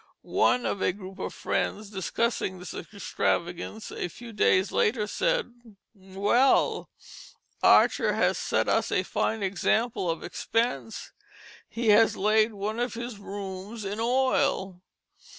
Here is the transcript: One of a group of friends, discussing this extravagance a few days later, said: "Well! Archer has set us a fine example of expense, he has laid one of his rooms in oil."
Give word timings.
One 0.23 0.65
of 0.65 0.81
a 0.81 0.93
group 0.93 1.19
of 1.19 1.31
friends, 1.31 1.91
discussing 1.91 2.57
this 2.57 2.73
extravagance 2.73 3.91
a 3.91 4.07
few 4.07 4.33
days 4.33 4.71
later, 4.71 5.05
said: 5.05 5.53
"Well! 5.93 6.89
Archer 7.61 8.13
has 8.13 8.39
set 8.39 8.67
us 8.67 8.91
a 8.91 9.03
fine 9.03 9.43
example 9.43 10.09
of 10.09 10.23
expense, 10.23 11.11
he 11.69 11.89
has 11.89 12.17
laid 12.17 12.53
one 12.53 12.79
of 12.79 12.95
his 12.95 13.19
rooms 13.19 13.85
in 13.85 13.99
oil." 13.99 14.81